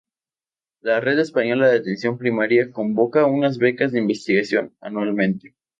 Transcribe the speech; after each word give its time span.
La 0.79 0.99
Red 0.99 1.19
Española 1.19 1.67
de 1.69 1.77
Atención 1.77 2.17
Primaria 2.17 2.71
convoca 2.71 3.27
unas 3.27 3.59
becas 3.59 3.91
de 3.91 3.99
investigación 3.99 4.75
anualmente. 4.81 5.53